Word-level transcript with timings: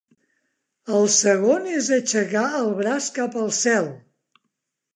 El 0.99 1.05
segon 1.15 1.67
és 1.79 1.91
aixecar 1.99 2.47
el 2.63 2.73
braç 2.81 3.13
cap 3.21 3.39
al 3.45 3.55
cel. 3.61 3.89